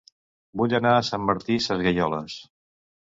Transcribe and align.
Vull 0.61 0.71
anar 0.77 0.93
a 1.01 1.05
Sant 1.09 1.27
Martí 1.27 1.59
Sesgueioles 1.67 2.39